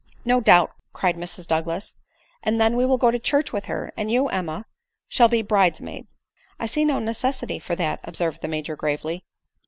"No 0.31 0.41
doubt," 0.41 0.71
cried 0.93 1.15
Mrs 1.15 1.45
Douglas;" 1.45 1.95
and 2.43 2.59
then 2.59 2.75
we 2.75 2.87
wiD 2.87 2.99
go 2.99 3.11
to 3.11 3.19
church 3.19 3.53
with 3.53 3.65
her, 3.65 3.93
and 3.95 4.09
you, 4.09 4.29
Emma, 4.29 4.65
shall 5.07 5.27
be 5.27 5.43
bride's 5.43 5.79
maid."" 5.79 6.07
I 6.59 6.65
see 6.65 6.83
no 6.83 6.97
necessity 6.97 7.59
for 7.59 7.75
that," 7.75 7.99
observed 8.03 8.41
the 8.41 8.47
Major 8.47 8.75
gravely. 8.75 9.23